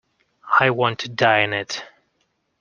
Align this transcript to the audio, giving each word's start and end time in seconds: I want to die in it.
I 0.59 0.71
want 0.71 0.97
to 1.01 1.09
die 1.09 1.41
in 1.41 1.53
it. 1.53 1.85